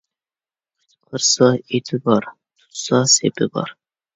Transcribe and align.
قىچقارسا 0.85 1.51
ئېتى 1.73 2.01
بار، 2.09 2.27
تۇتسا 2.65 3.05
سېپى 3.17 3.53
بار. 3.59 3.79